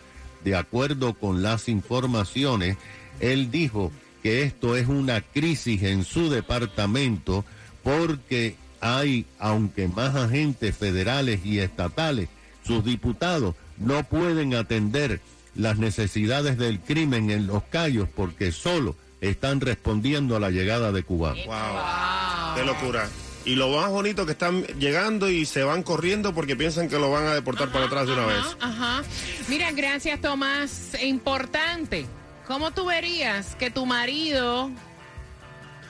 De 0.44 0.56
acuerdo 0.56 1.14
con 1.14 1.42
las 1.42 1.68
informaciones, 1.68 2.76
él 3.20 3.50
dijo 3.50 3.92
que 4.22 4.42
esto 4.42 4.76
es 4.76 4.88
una 4.88 5.20
crisis 5.20 5.82
en 5.82 6.04
su 6.04 6.30
departamento 6.30 7.44
porque 7.82 8.56
hay, 8.80 9.26
aunque 9.38 9.88
más 9.88 10.14
agentes 10.14 10.76
federales 10.76 11.44
y 11.44 11.60
estatales, 11.60 12.28
sus 12.64 12.84
diputados 12.84 13.54
no 13.78 14.04
pueden 14.04 14.54
atender 14.54 15.20
las 15.54 15.78
necesidades 15.78 16.56
del 16.58 16.80
crimen 16.80 17.30
en 17.30 17.46
los 17.46 17.62
callos 17.64 18.08
porque 18.14 18.52
solo 18.52 18.96
están 19.20 19.60
respondiendo 19.60 20.36
a 20.36 20.40
la 20.40 20.50
llegada 20.50 20.92
de 20.92 21.02
cubanos. 21.02 21.46
Wow. 21.46 22.56
Qué 22.56 22.64
locura. 22.64 23.08
Y 23.44 23.56
lo 23.56 23.68
más 23.68 23.90
bonito 23.90 24.24
que 24.24 24.32
están 24.32 24.62
llegando 24.78 25.28
y 25.28 25.46
se 25.46 25.64
van 25.64 25.82
corriendo 25.82 26.32
porque 26.32 26.56
piensan 26.56 26.88
que 26.88 26.98
lo 26.98 27.10
van 27.10 27.26
a 27.26 27.34
deportar 27.34 27.70
para 27.72 27.86
atrás 27.86 28.06
de 28.06 28.12
una 28.12 28.26
vez. 28.26 28.38
Ajá, 28.60 28.98
ajá. 28.98 29.02
Mira, 29.48 29.72
gracias 29.72 30.20
Tomás. 30.20 30.96
Importante. 31.02 32.06
¿Cómo 32.46 32.72
tú 32.72 32.86
verías 32.86 33.54
que 33.54 33.70
tu 33.70 33.86
marido 33.86 34.70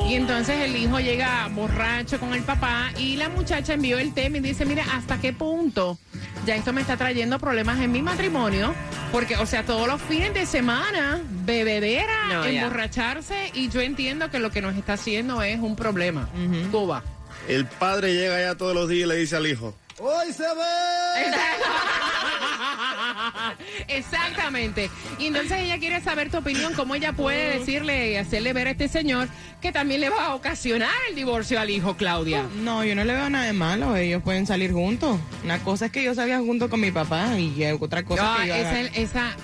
Y 0.07 0.15
entonces 0.15 0.57
el 0.59 0.75
hijo 0.75 0.99
llega 0.99 1.47
borracho 1.53 2.19
con 2.19 2.33
el 2.33 2.41
papá 2.43 2.91
y 2.97 3.15
la 3.15 3.29
muchacha 3.29 3.73
envió 3.73 3.97
el 3.99 4.13
tema 4.13 4.37
y 4.37 4.39
dice, 4.41 4.65
mira, 4.65 4.83
¿hasta 4.93 5.19
qué 5.19 5.33
punto 5.33 5.97
ya 6.45 6.55
esto 6.55 6.73
me 6.73 6.81
está 6.81 6.97
trayendo 6.97 7.39
problemas 7.39 7.79
en 7.79 7.91
mi 7.91 8.01
matrimonio? 8.01 8.73
Porque, 9.11 9.37
o 9.37 9.45
sea, 9.45 9.63
todos 9.63 9.87
los 9.87 10.01
fines 10.01 10.33
de 10.33 10.45
semana, 10.45 11.21
bebedera, 11.45 12.25
No, 12.29 12.43
ya. 12.47 12.61
emborracharse 12.61 13.51
y 13.53 13.69
yo 13.69 13.81
entiendo 13.81 14.29
que 14.29 14.39
lo 14.39 14.51
que 14.51 14.61
nos 14.61 14.75
está 14.75 14.93
haciendo 14.93 15.41
es 15.41 15.59
un 15.59 15.75
problema. 15.75 16.29
Cuba. 16.71 17.03
El 17.47 17.65
padre 17.65 18.13
llega 18.13 18.35
allá 18.37 18.55
todos 18.55 18.75
los 18.75 18.87
días 18.89 19.05
y 19.05 19.09
le 19.09 19.15
dice 19.15 19.35
al 19.35 19.47
hijo, 19.47 19.75
¡Hoy 20.01 20.31
se 20.33 20.43
ve! 20.43 21.25
Exactamente. 23.87 24.89
Y 25.17 25.27
entonces 25.27 25.59
ella 25.59 25.77
quiere 25.79 26.01
saber 26.01 26.29
tu 26.31 26.37
opinión, 26.37 26.73
cómo 26.73 26.95
ella 26.95 27.13
puede 27.13 27.59
decirle 27.59 28.11
y 28.11 28.15
hacerle 28.15 28.53
ver 28.53 28.67
a 28.67 28.71
este 28.71 28.87
señor 28.87 29.27
que 29.61 29.71
también 29.71 30.01
le 30.01 30.09
va 30.09 30.25
a 30.27 30.35
ocasionar 30.35 30.89
el 31.09 31.15
divorcio 31.15 31.59
al 31.59 31.69
hijo, 31.69 31.97
Claudia. 31.97 32.45
No, 32.61 32.83
yo 32.85 32.95
no 32.95 33.03
le 33.03 33.13
veo 33.13 33.29
nada 33.29 33.45
de 33.45 33.53
malo. 33.53 33.95
Ellos 33.95 34.21
pueden 34.23 34.45
salir 34.47 34.71
juntos. 34.71 35.19
Una 35.43 35.59
cosa 35.59 35.87
es 35.87 35.91
que 35.91 36.03
yo 36.03 36.15
salga 36.15 36.37
junto 36.39 36.69
con 36.69 36.79
mi 36.79 36.91
papá 36.91 37.37
y 37.37 37.63
otra 37.79 38.03
cosa 38.03 38.35
Ah, 38.35 38.37
que 38.41 38.47
yo 38.47 38.55
esa, 38.55 38.69
haga- 38.69 38.81
esa- 38.95 39.35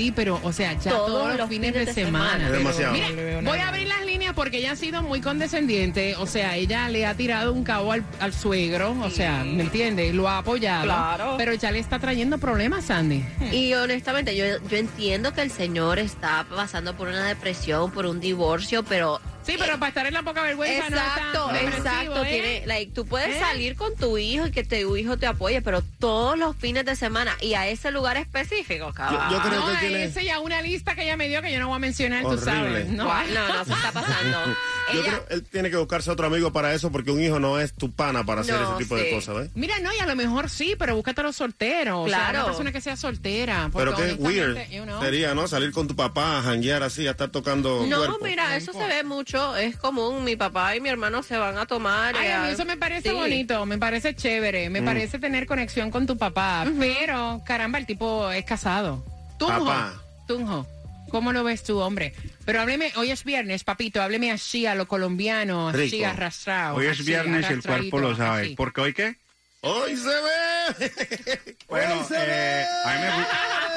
sí, 0.00 0.12
pero, 0.12 0.40
o 0.42 0.52
sea, 0.52 0.72
ya 0.78 0.92
todos, 0.92 1.36
los 1.36 1.48
fines 1.48 1.74
de, 1.74 1.92
semana. 1.92 2.50
Demasiado. 2.50 2.92
Mira, 2.92 3.42
No 3.42 3.50
voy 3.50 3.58
a 3.58 3.68
abrir 3.68 3.86
las 3.86 4.04
líneas 4.06 4.32
porque 4.34 4.58
ella 4.58 4.72
ha 4.72 4.76
sido 4.76 5.02
muy 5.02 5.20
condescendiente. 5.20 6.16
O 6.16 6.26
sea, 6.26 6.56
ella 6.56 6.88
le 6.88 7.04
ha 7.06 7.14
tirado 7.14 7.52
un 7.52 7.64
cabo 7.64 7.92
al, 7.92 8.04
al 8.18 8.32
suegro. 8.32 8.96
O 9.02 9.10
sea, 9.10 9.44
¿me 9.44 9.62
entiendes? 9.62 10.14
Lo 10.14 10.28
ha 10.28 10.38
apoyado. 10.38 10.84
Claro. 10.84 11.34
Pero 11.36 11.52
ya 11.54 11.70
le 11.70 11.78
está 11.78 11.98
trayendo 11.98 12.38
problemas, 12.38 12.86
Sandy. 12.86 13.24
Y 13.52 13.74
honestamente, 13.74 14.34
yo, 14.34 14.44
yo 14.68 14.76
entiendo 14.76 15.34
que 15.34 15.42
el 15.42 15.50
señor 15.50 15.98
está 15.98 16.46
pasando 16.48 16.96
por 16.96 17.08
una 17.08 17.26
depresión, 17.26 17.90
por 17.90 18.06
un 18.06 18.20
divorcio, 18.20 18.82
pero 18.82 19.20
Sí, 19.46 19.56
pero 19.58 19.78
para 19.78 19.88
estar 19.88 20.06
en 20.06 20.14
la 20.14 20.22
poca 20.22 20.42
vergüenza 20.42 20.86
Exacto, 20.88 21.50
no 21.50 21.56
está 21.56 21.62
depresivo, 21.64 21.86
exacto. 21.88 22.24
¿eh? 22.24 22.28
Tiene, 22.30 22.66
like, 22.66 22.92
tú 22.92 23.06
puedes 23.06 23.36
¿Eh? 23.36 23.40
salir 23.40 23.74
con 23.74 23.94
tu 23.96 24.18
hijo 24.18 24.46
y 24.46 24.50
que 24.50 24.64
tu 24.64 24.96
hijo 24.96 25.16
te 25.16 25.26
apoye, 25.26 25.62
pero 25.62 25.82
todos 25.98 26.38
los 26.38 26.54
fines 26.56 26.84
de 26.84 26.94
semana 26.94 27.36
y 27.40 27.54
a 27.54 27.66
ese 27.68 27.90
lugar 27.90 28.16
específico, 28.18 28.88
yo, 28.88 28.94
cabrón. 28.94 29.22
yo 29.30 29.40
creo 29.40 29.60
no, 29.60 29.72
que 29.72 29.78
tiene... 29.78 30.04
ese 30.04 30.24
ya 30.24 30.40
una 30.40 30.60
lista 30.62 30.94
que 30.94 31.02
ella 31.04 31.16
me 31.16 31.28
dio 31.28 31.40
que 31.42 31.52
yo 31.52 31.58
no 31.58 31.68
voy 31.68 31.76
a 31.76 31.78
mencionar, 31.80 32.22
tú 32.22 32.28
Horrible. 32.28 32.44
sabes. 32.44 32.86
No, 32.88 33.04
no, 33.04 33.48
no, 33.48 33.64
se 33.64 33.72
está 33.72 33.92
pasando. 33.92 34.38
Yo 34.92 35.02
Ella- 35.02 35.20
creo 35.20 35.26
él 35.30 35.44
tiene 35.44 35.70
que 35.70 35.76
buscarse 35.76 36.10
otro 36.10 36.26
amigo 36.26 36.52
para 36.52 36.74
eso 36.74 36.90
porque 36.90 37.12
un 37.12 37.22
hijo 37.22 37.38
no 37.38 37.60
es 37.60 37.72
tu 37.74 37.92
pana 37.92 38.24
para 38.26 38.40
hacer 38.40 38.56
No, 38.60 38.70
ese 38.70 38.82
tipo 38.82 38.96
de 38.96 39.04
sí. 39.08 39.14
cosas, 39.14 39.36
¿ves? 39.36 39.50
Mira, 39.54 39.78
no, 39.78 39.92
y 39.94 39.98
a 40.00 40.06
lo 40.06 40.16
mejor 40.16 40.50
sí, 40.50 40.74
pero 40.76 40.96
búscate 40.96 41.20
a 41.20 41.24
los 41.24 41.36
solteros. 41.36 42.06
O 42.06 42.08
sea, 42.08 42.18
Claro. 42.18 42.38
una 42.38 42.46
persona 42.46 42.72
que 42.72 42.80
sea 42.80 42.96
soltera. 42.96 43.70
Pero 43.72 43.94
qué 43.94 44.14
weird 44.14 44.68
you 44.68 44.82
know, 44.82 45.00
sería, 45.00 45.32
¿no? 45.32 45.46
Salir 45.46 45.70
con 45.70 45.86
tu 45.86 45.94
papá 45.94 46.38
a 46.38 46.42
janguear 46.42 46.82
así, 46.82 47.06
a 47.06 47.12
estar 47.12 47.28
tocando 47.30 47.86
No, 47.86 47.98
cuerpo. 47.98 48.18
mira, 48.24 48.56
eso 48.56 48.72
se 48.72 48.84
ve 48.84 49.04
mucho, 49.04 49.29
es 49.56 49.76
común. 49.76 50.24
Mi 50.24 50.36
papá 50.36 50.74
y 50.76 50.80
mi 50.80 50.88
hermano 50.88 51.22
se 51.22 51.36
van 51.36 51.56
a 51.58 51.66
tomar. 51.66 52.14
Ay, 52.16 52.28
eh, 52.28 52.32
a 52.32 52.42
mí 52.42 52.48
eso 52.50 52.64
me 52.64 52.76
parece 52.76 53.10
sí. 53.10 53.14
bonito, 53.14 53.64
me 53.66 53.78
parece 53.78 54.14
chévere, 54.14 54.68
Mm. 54.68 54.72
me 54.72 54.82
parece 54.82 55.18
tener 55.18 55.46
conexión 55.46 55.90
con 55.90 56.06
tu 56.06 56.16
papá, 56.16 56.64
pero 56.78 57.40
caramba, 57.46 57.78
el 57.78 57.86
tipo 57.86 58.30
es 58.30 58.44
casado. 58.44 59.04
Tunjo, 59.38 59.64
Papá. 59.64 59.94
Tunjo, 60.26 60.66
¿cómo 61.10 61.32
lo 61.32 61.44
ves 61.44 61.62
tú, 61.62 61.78
hombre? 61.78 62.12
Pero 62.44 62.60
hábleme, 62.60 62.92
hoy 62.96 63.10
es 63.10 63.24
viernes, 63.24 63.64
papito, 63.64 64.02
hábleme 64.02 64.30
así 64.32 64.66
a 64.66 64.74
lo 64.74 64.86
colombiano, 64.88 65.68
así 65.68 65.78
Rico. 65.90 66.06
arrastrado. 66.06 66.76
Hoy 66.76 66.86
es 66.86 66.92
así, 66.92 67.04
viernes 67.04 67.46
y 67.48 67.52
el 67.52 67.62
cuerpo 67.62 67.98
lo 68.00 68.14
sabe. 68.16 68.42
así. 68.42 68.54
¿Por 68.56 68.72
qué 68.72 68.80
hoy 68.80 68.92
qué? 68.94 69.14
¡Hoy 69.62 69.94
se 69.96 70.08
ve! 70.08 71.56
Bueno, 71.68 72.00
¡Hoy 72.00 72.04
se 72.08 72.16
eh, 72.16 72.64
a, 72.84 72.94
mí 72.94 73.00
me, 73.00 73.08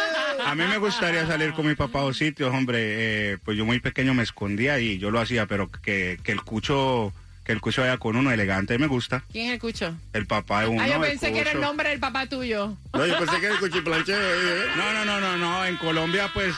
a 0.45 0.55
mí 0.55 0.63
me 0.65 0.77
gustaría 0.77 1.25
salir 1.27 1.53
con 1.53 1.67
mi 1.67 1.75
papá 1.75 1.99
a 2.01 2.03
los 2.03 2.17
sitios, 2.17 2.53
hombre. 2.53 2.77
eh, 3.33 3.37
pues 3.43 3.57
yo 3.57 3.65
muy 3.65 3.79
pequeño 3.79 4.13
me 4.13 4.23
escondía 4.23 4.79
y 4.79 4.97
yo 4.97 5.11
lo 5.11 5.19
hacía, 5.19 5.45
pero 5.45 5.69
que, 5.71 6.19
que 6.23 6.31
el 6.31 6.41
cucho 6.41 7.13
que 7.43 7.51
el 7.51 7.59
cucho 7.59 7.81
vaya 7.81 7.97
con 7.97 8.15
uno 8.15 8.31
elegante 8.31 8.77
me 8.77 8.87
gusta. 8.87 9.23
¿Quién 9.31 9.47
es 9.47 9.53
el 9.55 9.59
cucho? 9.59 9.93
El 10.13 10.25
papá 10.25 10.61
de 10.61 10.67
uno. 10.67 10.81
Ah, 10.81 10.87
yo 10.87 10.95
el 10.95 11.01
pensé 11.01 11.33
que 11.33 11.39
era 11.41 11.51
el 11.51 11.59
nombre 11.59 11.89
del 11.89 11.99
papá 11.99 12.25
tuyo. 12.25 12.77
No, 12.93 13.05
yo 13.05 13.17
pensé 13.19 13.39
que 13.41 13.45
era 13.47 13.55
el 13.55 13.59
cuchiplancheo. 13.59 14.15
¿eh? 14.17 14.65
No, 14.77 14.93
no, 14.93 15.03
no, 15.03 15.19
no, 15.19 15.37
no. 15.37 15.65
En 15.65 15.75
Colombia, 15.75 16.31
pues. 16.33 16.55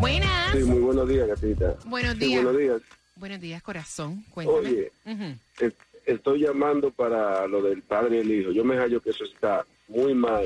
Buenas. 0.00 0.52
Sí, 0.52 0.58
muy 0.64 0.78
buenos 0.80 1.08
días, 1.08 1.26
gatita. 1.26 1.74
Buenos 1.86 2.12
Sí, 2.14 2.18
días. 2.20 2.44
buenos 2.44 2.60
días. 2.60 2.80
Buenos 3.16 3.40
días, 3.40 3.62
corazón, 3.62 4.24
cuéntame. 4.30 4.58
Oye, 4.58 4.92
estoy 6.04 6.40
llamando 6.40 6.90
para 6.90 7.46
lo 7.46 7.62
del 7.62 7.82
padre 7.82 8.16
y 8.16 8.20
el 8.20 8.30
hijo. 8.32 8.52
Yo 8.52 8.64
me 8.64 8.76
hallo 8.76 9.00
que 9.00 9.10
eso 9.10 9.24
está 9.24 9.64
muy 9.88 10.14
mal 10.14 10.44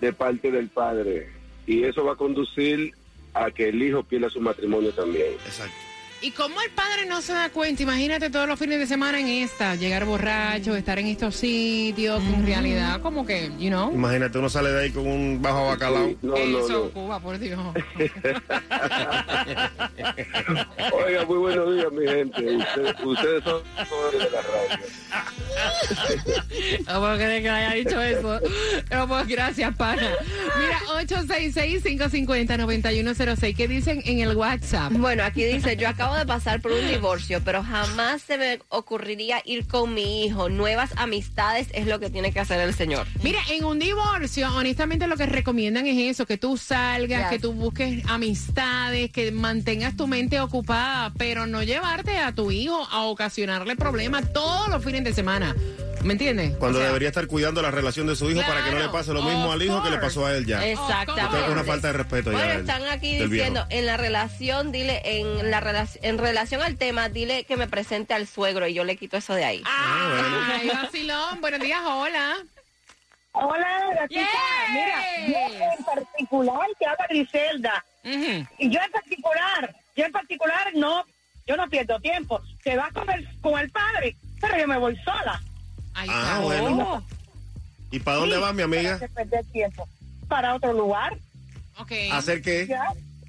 de 0.00 0.12
parte 0.12 0.50
del 0.50 0.68
padre. 0.68 1.28
Y 1.66 1.84
eso 1.84 2.04
va 2.04 2.12
a 2.12 2.16
conducir 2.16 2.92
a 3.34 3.50
que 3.50 3.68
el 3.68 3.82
hijo 3.82 4.02
pierda 4.02 4.30
su 4.30 4.40
matrimonio 4.40 4.92
también. 4.92 5.32
Exacto. 5.44 5.87
¿Y 6.20 6.32
cómo 6.32 6.60
el 6.60 6.70
padre 6.70 7.06
no 7.06 7.22
se 7.22 7.32
da 7.32 7.48
cuenta? 7.50 7.84
Imagínate 7.84 8.28
todos 8.28 8.48
los 8.48 8.58
fines 8.58 8.80
de 8.80 8.88
semana 8.88 9.20
en 9.20 9.28
esta, 9.28 9.76
llegar 9.76 10.04
borracho, 10.04 10.74
estar 10.74 10.98
en 10.98 11.06
estos 11.06 11.36
sitios, 11.36 12.20
que 12.20 12.34
en 12.34 12.44
realidad 12.44 13.00
como 13.00 13.24
que, 13.24 13.52
you 13.58 13.68
know, 13.68 13.92
Imagínate, 13.94 14.36
uno 14.38 14.50
sale 14.50 14.72
de 14.72 14.82
ahí 14.82 14.90
con 14.90 15.06
un 15.06 15.40
bajo 15.40 15.66
bacalao. 15.66 16.10
No, 16.20 16.34
eso, 16.34 16.68
no, 16.68 16.84
no. 16.86 16.90
Cuba, 16.90 17.20
por 17.20 17.38
Dios. 17.38 17.60
Oiga, 20.92 21.24
muy 21.24 21.38
buenos 21.38 21.72
días, 21.76 21.92
mi 21.92 22.04
gente. 22.08 22.56
Ustedes, 22.56 22.94
ustedes 23.04 23.44
son 23.44 23.62
los 24.02 24.12
de 24.12 24.30
la 24.30 24.42
radio. 24.42 24.78
No 26.86 27.00
puedo 27.00 27.16
creer 27.16 27.42
que 27.42 27.48
haya 27.48 27.72
dicho 27.74 28.02
eso. 28.02 28.40
No 28.90 29.06
puedo, 29.06 29.24
gracias, 29.24 29.72
pana. 29.76 30.10
Mira, 30.58 30.80
866-550-9106, 31.04 33.54
¿qué 33.56 33.68
dicen 33.68 34.02
en 34.04 34.18
el 34.18 34.34
WhatsApp? 34.36 34.92
Bueno, 34.94 35.22
aquí 35.22 35.44
dice, 35.44 35.76
yo 35.76 35.88
acabo 35.88 36.07
de 36.16 36.26
pasar 36.26 36.60
por 36.60 36.72
un 36.72 36.86
divorcio, 36.88 37.40
pero 37.44 37.62
jamás 37.62 38.22
se 38.22 38.38
me 38.38 38.60
ocurriría 38.68 39.42
ir 39.44 39.66
con 39.66 39.94
mi 39.94 40.24
hijo. 40.24 40.48
Nuevas 40.48 40.90
amistades 40.96 41.68
es 41.72 41.86
lo 41.86 41.98
que 41.98 42.10
tiene 42.10 42.32
que 42.32 42.40
hacer 42.40 42.60
el 42.60 42.74
señor. 42.74 43.06
Mira, 43.22 43.40
en 43.50 43.64
un 43.64 43.78
divorcio, 43.78 44.48
honestamente 44.54 45.06
lo 45.06 45.16
que 45.16 45.26
recomiendan 45.26 45.86
es 45.86 45.98
eso, 46.14 46.26
que 46.26 46.38
tú 46.38 46.56
salgas, 46.56 47.22
Yes. 47.22 47.30
que 47.30 47.38
tú 47.38 47.52
busques 47.52 48.04
amistades, 48.08 49.10
que 49.10 49.32
mantengas 49.32 49.96
tu 49.96 50.06
mente 50.06 50.40
ocupada, 50.40 51.12
pero 51.16 51.46
no 51.46 51.62
llevarte 51.62 52.18
a 52.18 52.32
tu 52.32 52.50
hijo 52.50 52.86
a 52.90 53.04
ocasionarle 53.04 53.76
problemas 53.76 54.32
todos 54.32 54.68
los 54.68 54.84
fines 54.84 55.04
de 55.04 55.12
semana. 55.14 55.54
¿Me 56.02 56.12
entiendes? 56.12 56.54
Cuando 56.56 56.78
O 56.78 56.80
sea, 56.80 56.88
debería 56.88 57.08
estar 57.08 57.26
cuidando 57.26 57.60
la 57.60 57.70
relación 57.70 58.06
de 58.06 58.16
su 58.16 58.30
hijo 58.30 58.40
para 58.46 58.64
que 58.64 58.70
no 58.70 58.78
le 58.78 58.88
pase 58.88 59.12
lo 59.12 59.22
mismo 59.22 59.50
al 59.52 59.62
hijo 59.62 59.82
que 59.82 59.90
le 59.90 59.98
pasó 59.98 60.26
a 60.26 60.34
él 60.36 60.46
ya. 60.46 60.64
Exactamente. 60.66 61.22
Yo 61.22 61.28
creo 61.28 61.40
que 61.42 61.46
es 61.46 61.52
una 61.52 61.64
falta 61.64 61.86
de 61.88 61.92
respeto 61.92 62.32
ya 62.32 62.38
Bueno, 62.38 62.60
están 62.60 62.86
aquí 62.86 63.18
del 63.18 63.30
diciendo, 63.30 63.66
en 63.70 63.86
la 63.86 63.96
relación, 63.96 64.72
dile, 64.72 65.02
en 65.04 65.50
la 65.50 65.60
relación, 65.60 66.04
en 66.04 66.18
relación 66.18 66.62
al 66.62 66.76
tema, 66.76 67.08
dile 67.08 67.44
que 67.44 67.56
me 67.56 67.66
presente 67.68 68.14
al 68.14 68.26
suegro 68.26 68.66
y 68.68 68.74
yo 68.74 68.84
le 68.84 68.96
quito 68.96 69.16
eso 69.16 69.34
de 69.34 69.44
ahí. 69.44 69.62
Ah, 69.66 70.52
Ay, 70.60 70.68
vacilón. 70.68 71.40
Buenos 71.40 71.60
días, 71.60 71.80
hola. 71.84 72.36
Hola, 73.32 73.80
gatita. 74.00 74.20
Yes. 74.20 74.28
Mira, 74.72 75.02
yo 75.28 75.64
en 75.78 75.84
particular 75.84 76.68
te 76.78 76.86
habla 76.86 77.06
Griselda. 77.08 77.84
Ujú. 78.04 78.46
Y 78.58 78.70
yo 78.70 78.80
en 78.80 78.90
particular, 78.90 79.76
yo 79.96 80.04
en 80.04 80.12
particular 80.12 80.70
no, 80.74 81.04
yo 81.46 81.56
no 81.56 81.68
pierdo 81.68 82.00
tiempo. 82.00 82.40
Se 82.64 82.76
va 82.76 82.90
con 82.92 83.08
el, 83.10 83.28
con 83.40 83.58
el 83.58 83.70
padre, 83.70 84.16
pero 84.40 84.58
yo 84.58 84.66
me 84.66 84.78
voy 84.78 84.96
sola. 85.04 85.40
Ahí 85.98 86.08
Ah, 86.12 86.22
está. 86.34 86.38
bueno. 86.40 87.04
¿Y 87.90 87.98
para 88.00 88.18
dónde 88.18 88.36
Sí, 88.36 88.40
va 88.42 88.52
mi 88.52 88.62
amiga? 88.62 88.98
para 88.98 89.08
perder 89.12 89.44
tiempo. 89.46 89.88
Para 90.28 90.54
otro 90.54 90.72
lugar. 90.72 91.16
Ok. 91.78 91.92
¿Hacer 92.12 92.40
qué? 92.42 92.66
¿ya? 92.68 92.82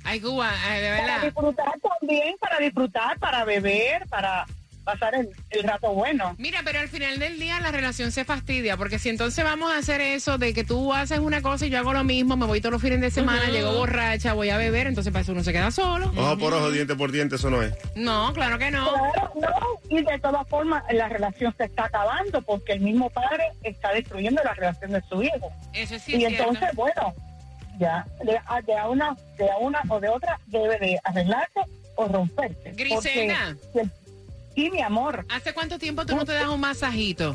Ay, 0.03 0.19
Cuba, 0.21 0.51
ay, 0.65 0.81
de 0.81 0.89
Para 0.89 1.01
verdad. 1.01 1.21
disfrutar 1.23 1.73
también, 1.99 2.35
para 2.39 2.57
disfrutar, 2.59 3.19
para 3.19 3.43
beber, 3.45 4.07
para 4.07 4.45
pasar 4.91 5.15
el, 5.15 5.29
el 5.51 5.63
rato 5.63 5.93
bueno. 5.93 6.35
Mira, 6.37 6.61
pero 6.63 6.79
al 6.79 6.87
final 6.89 7.19
del 7.19 7.39
día 7.39 7.59
la 7.59 7.71
relación 7.71 8.11
se 8.11 8.25
fastidia, 8.25 8.77
porque 8.77 8.99
si 8.99 9.09
entonces 9.09 9.43
vamos 9.43 9.71
a 9.71 9.77
hacer 9.77 10.01
eso 10.01 10.37
de 10.37 10.53
que 10.53 10.63
tú 10.63 10.93
haces 10.93 11.19
una 11.19 11.41
cosa 11.41 11.65
y 11.65 11.69
yo 11.69 11.79
hago 11.79 11.93
lo 11.93 12.03
mismo, 12.03 12.37
me 12.37 12.45
voy 12.45 12.61
todos 12.61 12.73
los 12.73 12.81
fines 12.81 13.01
de 13.01 13.11
semana, 13.11 13.49
llego 13.49 13.73
borracha, 13.73 14.33
voy 14.33 14.49
a 14.49 14.57
beber, 14.57 14.87
entonces 14.87 15.11
para 15.13 15.21
eso 15.23 15.31
uno 15.33 15.43
se 15.43 15.51
queda 15.53 15.71
solo. 15.71 16.11
Ojo 16.15 16.37
por 16.37 16.53
ojo, 16.53 16.71
diente 16.71 16.95
por 16.95 17.11
diente, 17.11 17.35
eso 17.35 17.49
no 17.49 17.61
es. 17.61 17.73
No, 17.95 18.31
claro 18.33 18.57
que 18.57 18.71
no. 18.71 18.89
Claro, 18.91 19.31
no, 19.35 19.49
y 19.89 20.01
de 20.03 20.19
todas 20.19 20.47
formas 20.47 20.83
la 20.91 21.07
relación 21.09 21.53
se 21.57 21.65
está 21.65 21.85
acabando 21.85 22.41
porque 22.41 22.73
el 22.73 22.79
mismo 22.81 23.09
padre 23.09 23.43
está 23.63 23.93
destruyendo 23.93 24.41
la 24.43 24.53
relación 24.53 24.91
de 24.91 25.01
su 25.09 25.21
hijo. 25.23 25.51
Eso 25.73 25.97
sí 25.99 26.15
y 26.15 26.25
es 26.25 26.29
cierto. 26.29 26.49
entonces, 26.49 26.69
bueno, 26.75 27.13
ya, 27.79 28.05
de, 28.23 28.37
a- 28.45 28.61
de 28.61 28.77
a 28.77 28.87
una, 28.89 29.15
de 29.37 29.49
a 29.51 29.57
una 29.57 29.81
o 29.89 29.99
de 29.99 30.09
otra 30.09 30.39
debe 30.47 30.77
de 30.79 30.99
arreglarse 31.03 31.59
o 31.95 32.07
romperse. 32.07 32.73
Porque- 33.71 33.89
Sí, 34.59 34.69
mi 34.69 34.81
amor. 34.81 35.25
¿Hace 35.29 35.53
cuánto 35.53 35.79
tiempo 35.79 36.05
tú 36.05 36.17
no 36.17 36.25
te 36.25 36.33
das 36.33 36.49
un 36.49 36.59
masajito? 36.59 37.33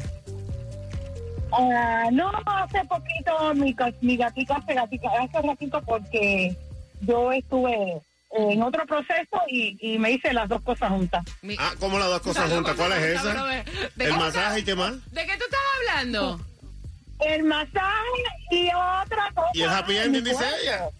Ah, 1.50 2.10
no, 2.12 2.30
hace 2.44 2.84
poquito 2.84 3.54
mi, 3.54 3.74
mi 4.02 4.18
gatita 4.18 4.56
hace 4.56 4.74
gatita, 4.74 5.08
hace 5.18 5.40
ratito 5.40 5.80
porque 5.86 6.54
yo 7.00 7.32
estuve 7.32 8.02
en 8.30 8.62
otro 8.62 8.84
proceso 8.84 9.40
y, 9.48 9.74
y 9.80 9.98
me 9.98 10.10
hice 10.10 10.34
las 10.34 10.50
dos 10.50 10.60
cosas 10.60 10.90
juntas. 10.90 11.24
Ah, 11.58 11.72
¿cómo 11.80 11.98
las 11.98 12.08
dos 12.08 12.20
cosas 12.20 12.52
juntas? 12.52 12.74
¿Cuál 12.76 12.92
es 12.92 13.18
esa? 13.18 13.64
El 13.98 14.12
masaje 14.12 14.60
y 14.60 14.64
qué 14.64 14.74
más. 14.74 14.92
¿De 15.10 15.24
qué 15.24 15.38
tú 15.38 15.44
estás 15.44 15.60
hablando? 15.78 16.40
El 17.20 17.44
masaje 17.44 18.22
y 18.50 18.68
otra 18.68 19.32
cosa. 19.34 19.50
Y 19.54 19.62
el 19.62 19.70
happy 19.70 19.96
en 19.96 20.02
ending, 20.02 20.24
mi 20.24 20.28
dice 20.28 20.44
ella. 20.62 20.90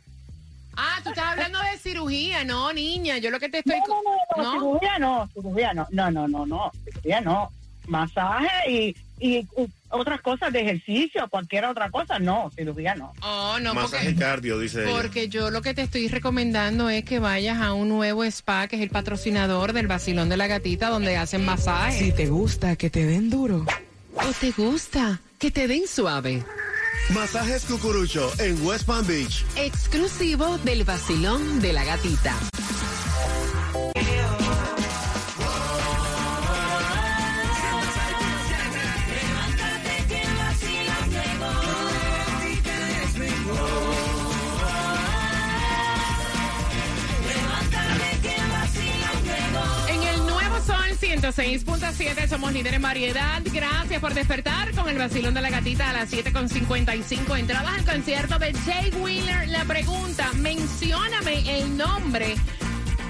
Ah, 0.77 1.01
tú 1.03 1.11
estás 1.11 1.27
hablando 1.33 1.59
de 1.61 1.79
cirugía, 1.79 2.45
no, 2.45 2.73
niña. 2.73 3.19
Yo 3.19 3.31
lo 3.31 3.41
que 3.41 3.49
te 3.49 3.59
estoy... 3.59 3.77
No, 3.89 4.03
no, 4.03 4.43
no, 4.43 4.43
no, 4.43 4.53
cirugía 4.53 4.99
no, 4.99 5.29
cirugía 5.33 5.75
no, 5.75 5.87
no, 5.91 6.11
no, 6.11 6.29
no, 6.29 6.47
no, 6.47 6.73
cirugía 6.85 7.21
no. 7.21 7.51
Masaje 7.87 8.71
y, 8.71 8.97
y, 9.21 9.47
otras 9.91 10.23
cosas 10.23 10.53
de 10.53 10.63
ejercicio, 10.63 11.29
cualquier 11.29 11.67
otra 11.67 11.91
cosa, 11.91 12.19
no, 12.19 12.51
cirugía 12.57 12.95
no. 12.95 13.13
Oh, 13.23 13.59
no, 13.61 13.75
Masaje 13.75 14.07
porque... 14.07 14.21
cardio, 14.21 14.59
dice 14.59 14.85
ella. 14.85 14.93
Porque 14.93 15.29
yo 15.29 15.51
lo 15.51 15.61
que 15.61 15.75
te 15.75 15.83
estoy 15.83 16.09
recomendando 16.09 16.89
es 16.89 17.05
que 17.05 17.19
vayas 17.19 17.61
a 17.61 17.75
un 17.75 17.91
nuevo 17.91 18.25
spa 18.25 18.67
que 18.69 18.77
es 18.77 18.83
el 18.83 18.91
patrocinador 18.91 19.73
del 19.75 19.87
Basilón 19.87 20.29
de 20.29 20.37
la 20.37 20.47
Gatita 20.47 20.89
donde 20.89 21.17
hacen 21.17 21.45
masajes. 21.45 21.99
Si 21.99 22.13
te 22.13 22.27
gusta 22.27 22.77
que 22.77 22.91
te 22.91 23.05
den 23.05 23.31
duro. 23.31 23.67
¿O 24.15 24.33
te 24.41 24.51
gusta 24.53 25.21
que 25.39 25.51
te 25.51 25.69
den 25.69 25.87
suave? 25.87 26.43
Masajes 27.13 27.65
Cucurucho 27.65 28.33
en 28.39 28.65
West 28.65 28.87
Palm 28.87 29.07
Beach. 29.07 29.45
Exclusivo 29.57 30.59
del 30.59 30.85
Basilón 30.85 31.61
de 31.61 31.73
la 31.73 31.85
Gatita. 31.85 32.35
106.7 51.33 52.29
somos 52.29 52.53
líderes 52.53 52.77
en 52.77 52.83
variedad. 52.83 53.41
Gracias 53.51 53.99
por 53.99 54.13
despertar 54.13 54.75
con 54.75 54.91
el 54.91 54.99
vacilón 54.99 55.33
de 55.33 55.41
la 55.41 55.49
gatita 55.49 55.89
a 55.89 55.95
las 55.95 56.13
7.55. 56.13 57.39
Entradas 57.39 57.79
al 57.79 57.85
concierto 57.87 58.39
de 58.39 58.53
Jay 58.53 58.91
Wheeler. 58.91 59.49
La 59.49 59.65
pregunta, 59.65 60.31
mencióname 60.35 61.61
el 61.61 61.79
nombre 61.79 62.35